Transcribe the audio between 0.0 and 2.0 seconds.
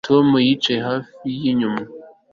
Tom yicaye hafi yinyuma